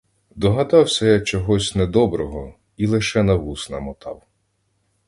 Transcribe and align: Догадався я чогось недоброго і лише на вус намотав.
Догадався 0.35 1.05
я 1.05 1.21
чогось 1.21 1.75
недоброго 1.75 2.55
і 2.77 2.87
лише 2.87 3.23
на 3.23 3.33
вус 3.35 3.69
намотав. 3.69 4.23